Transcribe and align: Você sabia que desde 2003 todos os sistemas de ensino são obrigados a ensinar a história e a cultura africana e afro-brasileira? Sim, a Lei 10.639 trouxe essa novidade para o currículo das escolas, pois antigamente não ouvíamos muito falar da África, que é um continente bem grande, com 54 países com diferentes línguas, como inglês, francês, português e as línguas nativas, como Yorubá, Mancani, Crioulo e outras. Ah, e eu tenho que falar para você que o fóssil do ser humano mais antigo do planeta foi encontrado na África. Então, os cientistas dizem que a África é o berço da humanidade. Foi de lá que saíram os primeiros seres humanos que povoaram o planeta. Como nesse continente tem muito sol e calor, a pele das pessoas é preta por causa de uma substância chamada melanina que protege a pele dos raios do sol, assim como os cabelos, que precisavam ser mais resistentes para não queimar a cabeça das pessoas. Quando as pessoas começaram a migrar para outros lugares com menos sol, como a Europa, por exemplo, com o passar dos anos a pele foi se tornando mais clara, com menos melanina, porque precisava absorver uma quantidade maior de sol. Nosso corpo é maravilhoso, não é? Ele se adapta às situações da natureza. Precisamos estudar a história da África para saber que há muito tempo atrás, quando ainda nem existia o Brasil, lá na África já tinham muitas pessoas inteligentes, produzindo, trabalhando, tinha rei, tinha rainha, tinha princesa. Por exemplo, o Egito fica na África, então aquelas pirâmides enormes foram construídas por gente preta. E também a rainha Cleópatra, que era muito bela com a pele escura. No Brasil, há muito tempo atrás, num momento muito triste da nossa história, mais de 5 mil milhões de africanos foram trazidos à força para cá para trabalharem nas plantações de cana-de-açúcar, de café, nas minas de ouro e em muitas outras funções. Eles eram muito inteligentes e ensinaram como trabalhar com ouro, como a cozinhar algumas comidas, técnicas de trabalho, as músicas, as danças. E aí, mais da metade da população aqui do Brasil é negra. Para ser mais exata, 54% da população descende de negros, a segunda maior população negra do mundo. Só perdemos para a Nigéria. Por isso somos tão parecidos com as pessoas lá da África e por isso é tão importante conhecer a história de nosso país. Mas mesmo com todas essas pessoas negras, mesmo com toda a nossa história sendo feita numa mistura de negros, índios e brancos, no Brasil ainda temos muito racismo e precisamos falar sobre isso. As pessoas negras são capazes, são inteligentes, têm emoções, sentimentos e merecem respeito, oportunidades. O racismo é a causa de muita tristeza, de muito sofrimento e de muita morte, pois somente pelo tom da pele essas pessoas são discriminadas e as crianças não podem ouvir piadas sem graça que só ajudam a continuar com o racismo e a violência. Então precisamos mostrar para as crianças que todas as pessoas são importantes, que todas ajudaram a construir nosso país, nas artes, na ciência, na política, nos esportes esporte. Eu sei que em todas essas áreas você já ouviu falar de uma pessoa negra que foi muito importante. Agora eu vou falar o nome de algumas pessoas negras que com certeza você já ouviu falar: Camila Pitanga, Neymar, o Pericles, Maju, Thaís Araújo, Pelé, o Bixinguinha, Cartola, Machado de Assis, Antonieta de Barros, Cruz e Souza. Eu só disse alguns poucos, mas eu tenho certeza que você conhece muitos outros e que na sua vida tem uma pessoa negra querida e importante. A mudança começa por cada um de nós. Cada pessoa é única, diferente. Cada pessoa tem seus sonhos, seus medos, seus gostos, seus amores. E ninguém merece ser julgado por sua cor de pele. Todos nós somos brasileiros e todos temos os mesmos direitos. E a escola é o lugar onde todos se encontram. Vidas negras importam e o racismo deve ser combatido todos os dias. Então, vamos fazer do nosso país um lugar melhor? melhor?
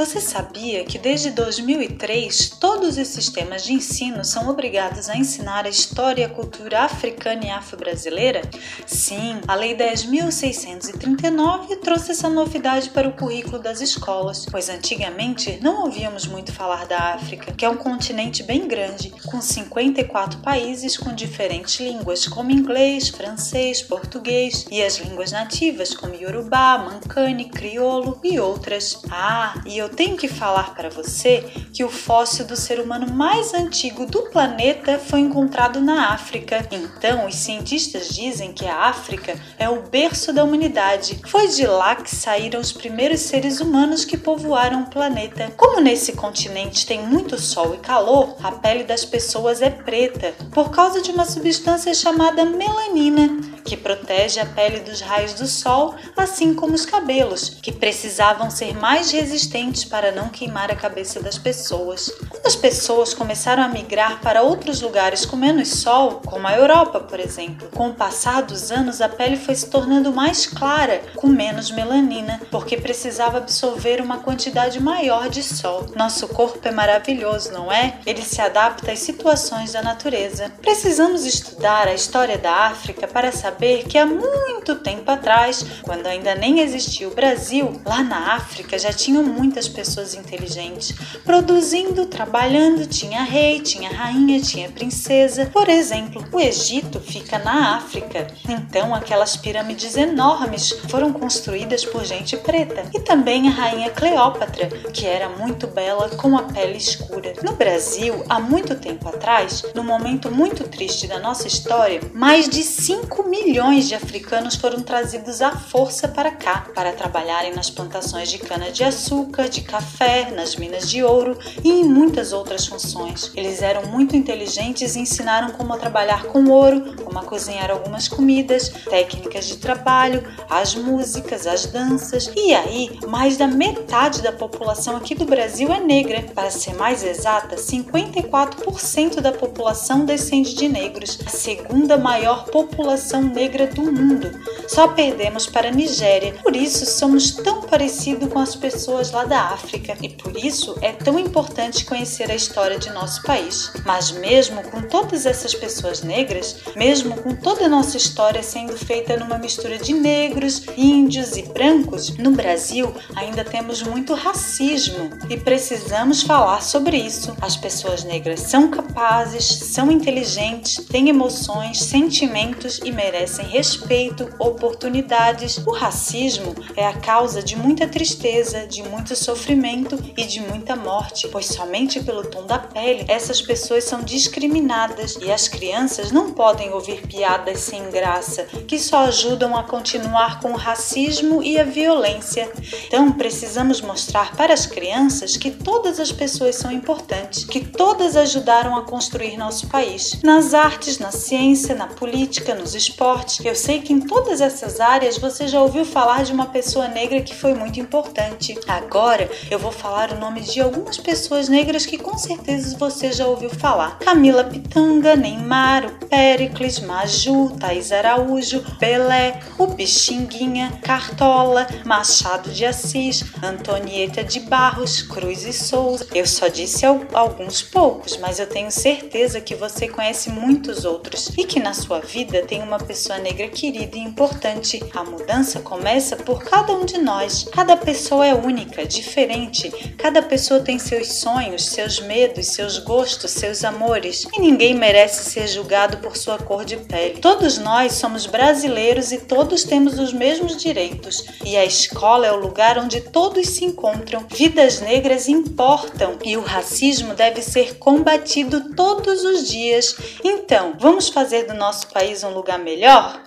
Você 0.00 0.18
sabia 0.18 0.82
que 0.82 0.98
desde 0.98 1.30
2003 1.30 2.56
todos 2.58 2.96
os 2.96 3.08
sistemas 3.08 3.64
de 3.64 3.74
ensino 3.74 4.24
são 4.24 4.48
obrigados 4.48 5.10
a 5.10 5.16
ensinar 5.16 5.66
a 5.66 5.68
história 5.68 6.22
e 6.22 6.24
a 6.24 6.28
cultura 6.30 6.84
africana 6.84 7.44
e 7.44 7.50
afro-brasileira? 7.50 8.40
Sim, 8.86 9.42
a 9.46 9.54
Lei 9.54 9.76
10.639 9.76 11.80
trouxe 11.82 12.12
essa 12.12 12.30
novidade 12.30 12.88
para 12.88 13.08
o 13.08 13.12
currículo 13.12 13.58
das 13.58 13.82
escolas, 13.82 14.46
pois 14.50 14.70
antigamente 14.70 15.58
não 15.60 15.84
ouvíamos 15.84 16.26
muito 16.26 16.50
falar 16.50 16.86
da 16.86 17.12
África, 17.12 17.52
que 17.52 17.66
é 17.66 17.68
um 17.68 17.76
continente 17.76 18.42
bem 18.42 18.66
grande, 18.66 19.10
com 19.26 19.38
54 19.38 20.38
países 20.38 20.96
com 20.96 21.14
diferentes 21.14 21.78
línguas, 21.78 22.26
como 22.26 22.50
inglês, 22.50 23.10
francês, 23.10 23.82
português 23.82 24.64
e 24.70 24.82
as 24.82 24.96
línguas 24.96 25.30
nativas, 25.30 25.92
como 25.92 26.14
Yorubá, 26.14 26.78
Mancani, 26.78 27.50
Crioulo 27.50 28.18
e 28.24 28.40
outras. 28.40 29.02
Ah, 29.10 29.60
e 29.66 29.76
eu 29.76 29.89
tenho 29.90 30.16
que 30.16 30.28
falar 30.28 30.74
para 30.74 30.88
você 30.88 31.44
que 31.72 31.84
o 31.84 31.90
fóssil 31.90 32.44
do 32.44 32.56
ser 32.56 32.80
humano 32.80 33.12
mais 33.12 33.52
antigo 33.52 34.06
do 34.06 34.22
planeta 34.30 34.98
foi 34.98 35.20
encontrado 35.20 35.80
na 35.80 36.12
África. 36.12 36.66
Então, 36.70 37.26
os 37.26 37.34
cientistas 37.34 38.08
dizem 38.08 38.52
que 38.52 38.66
a 38.66 38.86
África 38.86 39.38
é 39.58 39.68
o 39.68 39.82
berço 39.82 40.32
da 40.32 40.44
humanidade. 40.44 41.20
Foi 41.26 41.48
de 41.48 41.66
lá 41.66 41.96
que 41.96 42.14
saíram 42.14 42.60
os 42.60 42.72
primeiros 42.72 43.20
seres 43.20 43.60
humanos 43.60 44.04
que 44.04 44.16
povoaram 44.16 44.82
o 44.82 44.90
planeta. 44.90 45.52
Como 45.56 45.80
nesse 45.80 46.12
continente 46.12 46.86
tem 46.86 47.02
muito 47.06 47.38
sol 47.38 47.74
e 47.74 47.78
calor, 47.78 48.36
a 48.42 48.52
pele 48.52 48.84
das 48.84 49.04
pessoas 49.04 49.60
é 49.60 49.70
preta 49.70 50.34
por 50.52 50.70
causa 50.70 51.02
de 51.02 51.10
uma 51.10 51.24
substância 51.24 51.92
chamada 51.94 52.44
melanina 52.44 53.50
que 53.70 53.76
protege 53.76 54.40
a 54.40 54.46
pele 54.46 54.80
dos 54.80 55.00
raios 55.00 55.34
do 55.34 55.46
sol, 55.46 55.94
assim 56.16 56.54
como 56.54 56.74
os 56.74 56.84
cabelos, 56.84 57.50
que 57.62 57.70
precisavam 57.70 58.50
ser 58.50 58.74
mais 58.74 59.10
resistentes 59.10 59.79
para 59.84 60.12
não 60.12 60.28
queimar 60.28 60.70
a 60.70 60.76
cabeça 60.76 61.20
das 61.20 61.38
pessoas. 61.38 62.10
Quando 62.28 62.46
as 62.46 62.56
pessoas 62.56 63.14
começaram 63.14 63.62
a 63.62 63.68
migrar 63.68 64.20
para 64.20 64.42
outros 64.42 64.80
lugares 64.80 65.24
com 65.24 65.36
menos 65.36 65.68
sol, 65.68 66.20
como 66.24 66.46
a 66.46 66.56
Europa, 66.56 67.00
por 67.00 67.20
exemplo, 67.20 67.68
com 67.74 67.90
o 67.90 67.94
passar 67.94 68.42
dos 68.42 68.70
anos 68.70 69.00
a 69.00 69.08
pele 69.08 69.36
foi 69.36 69.54
se 69.54 69.68
tornando 69.68 70.12
mais 70.12 70.46
clara, 70.46 71.02
com 71.16 71.26
menos 71.26 71.70
melanina, 71.70 72.40
porque 72.50 72.76
precisava 72.76 73.38
absorver 73.38 74.00
uma 74.00 74.18
quantidade 74.18 74.80
maior 74.82 75.28
de 75.28 75.42
sol. 75.42 75.86
Nosso 75.96 76.28
corpo 76.28 76.60
é 76.66 76.70
maravilhoso, 76.70 77.52
não 77.52 77.70
é? 77.70 77.98
Ele 78.06 78.22
se 78.22 78.40
adapta 78.40 78.92
às 78.92 78.98
situações 79.00 79.72
da 79.72 79.82
natureza. 79.82 80.52
Precisamos 80.60 81.24
estudar 81.24 81.88
a 81.88 81.94
história 81.94 82.38
da 82.38 82.66
África 82.66 83.06
para 83.06 83.32
saber 83.32 83.84
que 83.84 83.98
há 83.98 84.06
muito 84.06 84.76
tempo 84.76 85.10
atrás, 85.10 85.64
quando 85.82 86.06
ainda 86.06 86.34
nem 86.34 86.60
existia 86.60 87.08
o 87.08 87.14
Brasil, 87.14 87.80
lá 87.84 88.02
na 88.02 88.34
África 88.34 88.78
já 88.78 88.92
tinham 88.92 89.22
muitas 89.22 89.59
pessoas 89.68 90.14
inteligentes, 90.14 90.94
produzindo, 91.24 92.06
trabalhando, 92.06 92.86
tinha 92.86 93.22
rei, 93.22 93.60
tinha 93.60 93.90
rainha, 93.90 94.40
tinha 94.40 94.70
princesa. 94.70 95.46
Por 95.46 95.68
exemplo, 95.68 96.24
o 96.32 96.40
Egito 96.40 97.00
fica 97.00 97.38
na 97.38 97.76
África, 97.76 98.28
então 98.48 98.94
aquelas 98.94 99.36
pirâmides 99.36 99.96
enormes 99.96 100.70
foram 100.88 101.12
construídas 101.12 101.84
por 101.84 102.04
gente 102.04 102.36
preta. 102.36 102.84
E 102.94 103.00
também 103.00 103.48
a 103.48 103.50
rainha 103.50 103.90
Cleópatra, 103.90 104.68
que 104.92 105.06
era 105.06 105.28
muito 105.28 105.66
bela 105.66 106.08
com 106.10 106.36
a 106.36 106.44
pele 106.44 106.76
escura. 106.76 107.34
No 107.42 107.52
Brasil, 107.52 108.24
há 108.28 108.38
muito 108.38 108.74
tempo 108.76 109.08
atrás, 109.08 109.64
num 109.74 109.84
momento 109.84 110.30
muito 110.30 110.68
triste 110.68 111.08
da 111.08 111.18
nossa 111.18 111.48
história, 111.48 112.00
mais 112.14 112.48
de 112.48 112.62
5 112.62 113.28
mil 113.28 113.40
milhões 113.50 113.88
de 113.88 113.94
africanos 113.94 114.54
foram 114.54 114.82
trazidos 114.82 115.40
à 115.40 115.50
força 115.50 116.06
para 116.06 116.30
cá 116.30 116.66
para 116.74 116.92
trabalharem 116.92 117.54
nas 117.54 117.70
plantações 117.70 118.30
de 118.30 118.38
cana-de-açúcar, 118.38 119.48
de 119.50 119.62
café, 119.62 120.30
nas 120.30 120.56
minas 120.56 120.88
de 120.88 121.02
ouro 121.02 121.36
e 121.62 121.70
em 121.70 121.84
muitas 121.84 122.32
outras 122.32 122.66
funções. 122.66 123.30
Eles 123.34 123.62
eram 123.62 123.86
muito 123.86 124.16
inteligentes 124.16 124.96
e 124.96 125.00
ensinaram 125.00 125.50
como 125.50 125.76
trabalhar 125.76 126.24
com 126.24 126.44
ouro, 126.48 126.94
como 127.10 127.18
a 127.18 127.24
cozinhar 127.24 127.72
algumas 127.72 128.06
comidas, 128.06 128.68
técnicas 128.88 129.46
de 129.46 129.56
trabalho, 129.56 130.22
as 130.48 130.76
músicas, 130.76 131.44
as 131.44 131.66
danças. 131.66 132.30
E 132.36 132.54
aí, 132.54 133.00
mais 133.08 133.36
da 133.36 133.48
metade 133.48 134.22
da 134.22 134.30
população 134.30 134.96
aqui 134.96 135.12
do 135.12 135.24
Brasil 135.24 135.72
é 135.72 135.80
negra. 135.80 136.22
Para 136.32 136.50
ser 136.50 136.74
mais 136.74 137.02
exata, 137.02 137.56
54% 137.56 139.20
da 139.20 139.32
população 139.32 140.04
descende 140.04 140.54
de 140.54 140.68
negros, 140.68 141.18
a 141.26 141.30
segunda 141.30 141.98
maior 141.98 142.44
população 142.44 143.22
negra 143.22 143.66
do 143.66 143.82
mundo. 143.82 144.30
Só 144.68 144.86
perdemos 144.86 145.46
para 145.46 145.68
a 145.68 145.72
Nigéria. 145.72 146.34
Por 146.40 146.54
isso 146.54 146.86
somos 146.86 147.32
tão 147.32 147.62
parecidos 147.62 148.32
com 148.32 148.38
as 148.38 148.54
pessoas 148.54 149.10
lá 149.10 149.24
da 149.24 149.48
África 149.48 149.96
e 150.00 150.08
por 150.08 150.36
isso 150.36 150.76
é 150.80 150.92
tão 150.92 151.18
importante 151.18 151.84
conhecer 151.84 152.30
a 152.30 152.36
história 152.36 152.78
de 152.78 152.90
nosso 152.90 153.22
país. 153.24 153.72
Mas 153.84 154.12
mesmo 154.12 154.62
com 154.70 154.82
todas 154.82 155.26
essas 155.26 155.54
pessoas 155.54 156.02
negras, 156.02 156.60
mesmo 156.76 156.99
com 157.02 157.34
toda 157.34 157.66
a 157.66 157.68
nossa 157.68 157.96
história 157.96 158.42
sendo 158.42 158.76
feita 158.76 159.16
numa 159.16 159.38
mistura 159.38 159.78
de 159.78 159.92
negros, 159.92 160.62
índios 160.76 161.36
e 161.36 161.42
brancos, 161.42 162.16
no 162.16 162.30
Brasil 162.32 162.92
ainda 163.14 163.44
temos 163.44 163.82
muito 163.82 164.14
racismo 164.14 165.10
e 165.28 165.36
precisamos 165.36 166.22
falar 166.22 166.62
sobre 166.62 166.96
isso. 166.96 167.36
As 167.40 167.56
pessoas 167.56 168.04
negras 168.04 168.40
são 168.40 168.70
capazes, 168.70 169.44
são 169.44 169.90
inteligentes, 169.90 170.84
têm 170.86 171.08
emoções, 171.08 171.82
sentimentos 171.82 172.80
e 172.84 172.90
merecem 172.90 173.46
respeito, 173.46 174.28
oportunidades. 174.38 175.58
O 175.66 175.72
racismo 175.72 176.54
é 176.76 176.86
a 176.86 176.94
causa 176.94 177.42
de 177.42 177.56
muita 177.56 177.86
tristeza, 177.86 178.66
de 178.66 178.82
muito 178.82 179.14
sofrimento 179.16 179.98
e 180.16 180.24
de 180.24 180.40
muita 180.40 180.76
morte, 180.76 181.28
pois 181.28 181.46
somente 181.46 182.00
pelo 182.00 182.24
tom 182.24 182.46
da 182.46 182.58
pele 182.58 183.04
essas 183.08 183.40
pessoas 183.40 183.84
são 183.84 184.02
discriminadas 184.02 185.16
e 185.20 185.30
as 185.30 185.48
crianças 185.48 186.10
não 186.12 186.32
podem 186.32 186.70
ouvir 186.72 186.89
piadas 186.96 187.60
sem 187.60 187.90
graça 187.90 188.44
que 188.66 188.78
só 188.78 189.06
ajudam 189.06 189.56
a 189.56 189.64
continuar 189.64 190.40
com 190.40 190.52
o 190.52 190.56
racismo 190.56 191.42
e 191.42 191.58
a 191.58 191.64
violência. 191.64 192.50
Então 192.86 193.12
precisamos 193.12 193.80
mostrar 193.80 194.36
para 194.36 194.54
as 194.54 194.66
crianças 194.66 195.36
que 195.36 195.50
todas 195.50 195.98
as 195.98 196.12
pessoas 196.12 196.56
são 196.56 196.70
importantes, 196.70 197.44
que 197.44 197.60
todas 197.60 198.16
ajudaram 198.16 198.76
a 198.76 198.82
construir 198.82 199.36
nosso 199.36 199.68
país, 199.68 200.20
nas 200.22 200.54
artes, 200.54 200.98
na 200.98 201.10
ciência, 201.10 201.74
na 201.74 201.86
política, 201.86 202.54
nos 202.54 202.74
esportes 202.74 203.00
esporte. 203.00 203.46
Eu 203.46 203.54
sei 203.54 203.80
que 203.80 203.92
em 203.92 204.00
todas 204.00 204.40
essas 204.40 204.80
áreas 204.80 205.18
você 205.18 205.48
já 205.48 205.60
ouviu 205.60 205.84
falar 205.84 206.24
de 206.24 206.32
uma 206.32 206.46
pessoa 206.46 206.88
negra 206.88 207.20
que 207.20 207.34
foi 207.34 207.54
muito 207.54 207.80
importante. 207.80 208.58
Agora 208.66 209.30
eu 209.50 209.58
vou 209.58 209.72
falar 209.72 210.12
o 210.12 210.18
nome 210.18 210.40
de 210.40 210.60
algumas 210.60 210.98
pessoas 210.98 211.48
negras 211.48 211.86
que 211.86 211.98
com 211.98 212.16
certeza 212.18 212.76
você 212.76 213.12
já 213.12 213.26
ouviu 213.26 213.50
falar: 213.50 213.98
Camila 213.98 214.44
Pitanga, 214.44 215.16
Neymar, 215.16 215.86
o 215.86 216.06
Pericles, 216.06 216.79
Maju, 216.80 217.56
Thaís 217.58 217.92
Araújo, 217.92 218.64
Pelé, 218.78 219.40
o 219.58 219.66
Bixinguinha, 219.66 220.78
Cartola, 220.82 221.66
Machado 221.84 222.50
de 222.50 222.64
Assis, 222.64 223.24
Antonieta 223.42 224.24
de 224.24 224.40
Barros, 224.40 225.02
Cruz 225.02 225.44
e 225.44 225.52
Souza. 225.52 226.06
Eu 226.14 226.26
só 226.26 226.48
disse 226.48 226.84
alguns 226.86 227.62
poucos, 227.62 228.16
mas 228.16 228.38
eu 228.38 228.46
tenho 228.46 228.70
certeza 228.70 229.40
que 229.40 229.54
você 229.54 229.88
conhece 229.88 230.30
muitos 230.30 230.84
outros 230.84 231.30
e 231.36 231.44
que 231.44 231.60
na 231.60 231.74
sua 231.74 232.00
vida 232.00 232.42
tem 232.42 232.62
uma 232.62 232.78
pessoa 232.78 233.18
negra 233.18 233.48
querida 233.48 233.96
e 233.96 234.00
importante. 234.00 234.82
A 234.94 235.04
mudança 235.04 235.60
começa 235.60 236.16
por 236.16 236.42
cada 236.44 236.72
um 236.72 236.84
de 236.84 236.98
nós. 236.98 237.46
Cada 237.52 237.76
pessoa 237.76 238.26
é 238.26 238.34
única, 238.34 238.86
diferente. 238.86 239.70
Cada 239.96 240.22
pessoa 240.22 240.60
tem 240.60 240.78
seus 240.78 241.14
sonhos, 241.14 241.66
seus 241.66 242.00
medos, 242.00 242.46
seus 242.48 242.78
gostos, 242.78 243.30
seus 243.30 243.64
amores. 243.64 244.26
E 244.32 244.40
ninguém 244.40 244.74
merece 244.74 245.30
ser 245.30 245.46
julgado 245.46 245.98
por 245.98 246.16
sua 246.16 246.38
cor 246.38 246.64
de 246.70 246.76
pele. 246.78 247.20
Todos 247.20 247.58
nós 247.58 247.92
somos 247.92 248.26
brasileiros 248.26 249.12
e 249.12 249.18
todos 249.18 249.64
temos 249.64 249.98
os 249.98 250.12
mesmos 250.12 250.56
direitos. 250.56 251.24
E 251.44 251.56
a 251.56 251.64
escola 251.64 252.26
é 252.26 252.32
o 252.32 252.40
lugar 252.40 252.78
onde 252.78 253.00
todos 253.00 253.46
se 253.48 253.64
encontram. 253.64 254.24
Vidas 254.28 254.80
negras 254.80 255.28
importam 255.28 256.16
e 256.24 256.36
o 256.36 256.42
racismo 256.42 257.14
deve 257.14 257.42
ser 257.42 257.78
combatido 257.78 258.74
todos 258.74 259.22
os 259.24 259.48
dias. 259.48 259.96
Então, 260.24 260.74
vamos 260.78 261.08
fazer 261.08 261.46
do 261.46 261.54
nosso 261.54 261.88
país 261.88 262.24
um 262.24 262.30
lugar 262.30 262.58
melhor? 262.58 262.70
melhor? 262.80 263.20